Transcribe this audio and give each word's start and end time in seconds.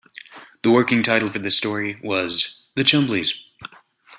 The 0.63 0.71
working 0.71 1.03
title 1.03 1.29
for 1.29 1.37
this 1.37 1.55
story 1.55 1.99
was 2.03 2.63
"The 2.73 2.81
Chumblies". 2.81 3.35